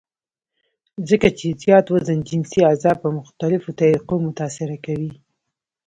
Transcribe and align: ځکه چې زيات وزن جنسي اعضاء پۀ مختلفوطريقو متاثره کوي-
ځکه 1.09 1.27
چې 1.37 1.47
زيات 1.61 1.85
وزن 1.93 2.19
جنسي 2.27 2.59
اعضاء 2.67 2.95
پۀ 3.01 3.07
مختلفوطريقو 3.19 4.15
متاثره 4.27 4.75
کوي- 4.85 5.11